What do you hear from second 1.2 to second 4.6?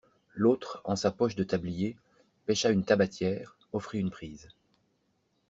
de tablier, pêcha une tabatière, offrit une prise.